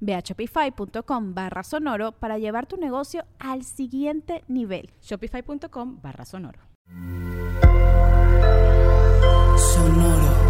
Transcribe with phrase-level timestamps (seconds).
[0.00, 4.90] Ve a shopify.com barra sonoro para llevar tu negocio al siguiente nivel.
[5.02, 6.60] Shopify.com barra sonoro.
[9.56, 10.48] Sonoro.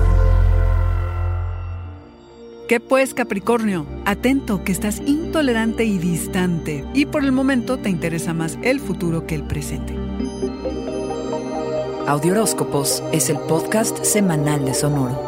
[2.68, 3.86] ¿Qué pues, Capricornio?
[4.04, 9.26] Atento que estás intolerante y distante y por el momento te interesa más el futuro
[9.26, 9.96] que el presente.
[12.06, 15.27] Audioróscopos es el podcast semanal de Sonoro.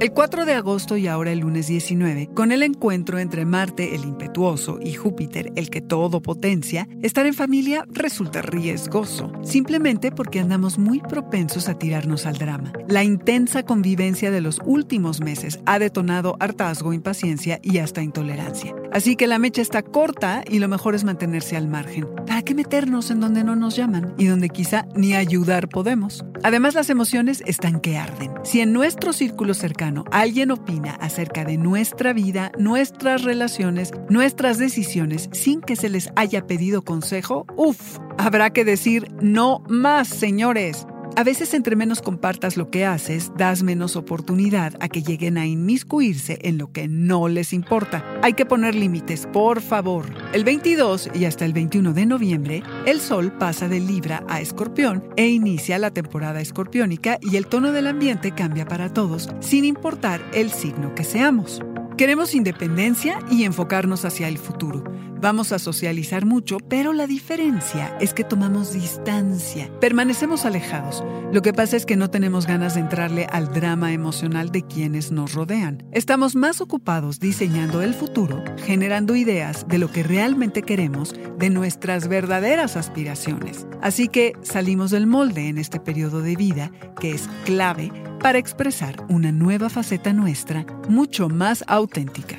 [0.00, 4.06] El 4 de agosto y ahora el lunes 19, con el encuentro entre Marte, el
[4.06, 10.78] impetuoso, y Júpiter, el que todo potencia, estar en familia resulta riesgoso, simplemente porque andamos
[10.78, 12.72] muy propensos a tirarnos al drama.
[12.88, 18.74] La intensa convivencia de los últimos meses ha detonado hartazgo, impaciencia y hasta intolerancia.
[18.92, 22.08] Así que la mecha está corta y lo mejor es mantenerse al margen.
[22.40, 26.24] ¿Para qué meternos en donde no nos llaman y donde quizá ni ayudar podemos?
[26.42, 28.32] Además, las emociones están que arden.
[28.44, 35.28] Si en nuestro círculo cercano alguien opina acerca de nuestra vida, nuestras relaciones, nuestras decisiones
[35.32, 40.86] sin que se les haya pedido consejo, uff, habrá que decir no más, señores.
[41.16, 45.46] A veces entre menos compartas lo que haces, das menos oportunidad a que lleguen a
[45.46, 48.04] inmiscuirse en lo que no les importa.
[48.22, 50.06] Hay que poner límites, por favor.
[50.32, 55.04] El 22 y hasta el 21 de noviembre, el Sol pasa de Libra a Escorpión
[55.16, 60.22] e inicia la temporada escorpiónica y el tono del ambiente cambia para todos, sin importar
[60.32, 61.60] el signo que seamos.
[61.98, 64.84] Queremos independencia y enfocarnos hacia el futuro.
[65.20, 71.04] Vamos a socializar mucho, pero la diferencia es que tomamos distancia, permanecemos alejados.
[71.30, 75.12] Lo que pasa es que no tenemos ganas de entrarle al drama emocional de quienes
[75.12, 75.82] nos rodean.
[75.92, 82.08] Estamos más ocupados diseñando el futuro, generando ideas de lo que realmente queremos, de nuestras
[82.08, 83.66] verdaderas aspiraciones.
[83.82, 88.96] Así que salimos del molde en este periodo de vida que es clave para expresar
[89.10, 92.38] una nueva faceta nuestra mucho más auténtica.